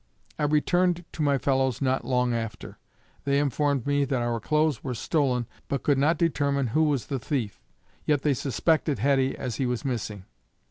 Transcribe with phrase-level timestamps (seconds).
[0.39, 2.79] I returned to my fellows not long after.
[3.23, 7.19] They informed me that our clothes were stolen, but could not determine who was the
[7.19, 7.61] thief,
[8.07, 10.25] yet they suspected Heddy as he was missing.